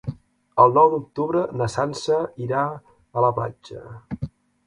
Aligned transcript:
El 0.61 0.71
nou 0.77 0.87
d'octubre 0.93 1.43
na 1.59 1.67
Sança 1.73 2.17
irà 2.45 2.63
a 3.21 3.27
la 3.27 3.31
platja. 3.41 3.85